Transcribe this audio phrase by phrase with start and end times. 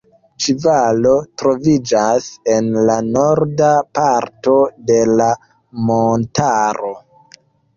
[0.43, 3.69] Ĉi valo troviĝas en la norda
[3.99, 4.57] parto
[4.89, 5.29] de la
[5.91, 6.91] montaro.